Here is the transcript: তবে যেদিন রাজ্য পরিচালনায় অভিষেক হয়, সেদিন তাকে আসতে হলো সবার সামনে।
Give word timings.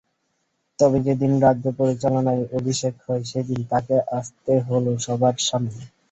তবে 0.79 0.97
যেদিন 1.07 1.31
রাজ্য 1.45 1.65
পরিচালনায় 1.79 2.43
অভিষেক 2.57 2.95
হয়, 3.05 3.23
সেদিন 3.25 3.59
তাকে 3.71 3.95
আসতে 4.17 4.53
হলো 4.67 4.91
সবার 5.05 5.35
সামনে। 5.41 5.81